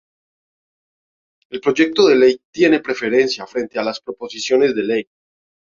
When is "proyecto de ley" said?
1.61-2.41